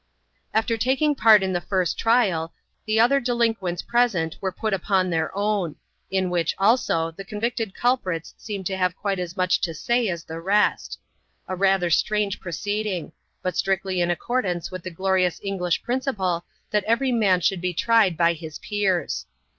After 0.51 0.77
taking 0.77 1.13
part 1.13 1.43
in 1.43 1.53
the 1.53 1.61
first 1.61 1.95
trial, 1.95 2.55
the 2.87 2.99
other 2.99 3.19
delinquents 3.19 3.83
present 3.83 4.35
were 4.41 4.51
put 4.51 4.73
upon 4.73 5.11
their 5.11 5.29
own; 5.37 5.75
in 6.09 6.31
which, 6.31 6.55
also, 6.57 7.11
the 7.11 7.23
con 7.23 7.39
victed 7.39 7.75
culprits 7.75 8.33
seemed 8.35 8.65
to 8.65 8.75
have 8.77 8.95
quite 8.97 9.19
as 9.19 9.37
much 9.37 9.61
to 9.61 9.75
say 9.75 10.09
as 10.09 10.23
the 10.23 10.39
rest. 10.39 10.97
A 11.47 11.55
rather 11.55 11.91
strange 11.91 12.39
proceeding; 12.39 13.11
but 13.43 13.55
strictly 13.55 14.01
in 14.01 14.09
accordance 14.09 14.71
with 14.71 14.81
the 14.81 14.89
glorious 14.89 15.39
English 15.43 15.83
principle, 15.83 16.45
that 16.71 16.83
every 16.85 17.11
man 17.11 17.39
should 17.39 17.61
be 17.61 17.71
tried 17.71 18.17
by 18.17 18.33
his 18.33 18.57
peers. 18.57 19.27